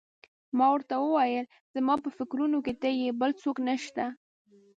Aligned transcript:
ما 0.57 0.67
ورته 0.71 0.95
وویل: 0.99 1.45
زما 1.75 1.93
په 2.03 2.09
فکرونو 2.17 2.57
کې 2.65 2.73
ته 2.81 2.89
یې، 2.99 3.09
بل 3.21 3.31
څوک 3.41 3.57
نه 3.67 3.75
شته. 3.83 4.05